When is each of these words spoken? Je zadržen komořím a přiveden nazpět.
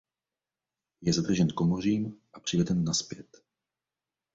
Je 1.01 1.13
zadržen 1.13 1.47
komořím 1.49 2.21
a 2.33 2.39
přiveden 2.39 2.83
nazpět. 2.83 3.41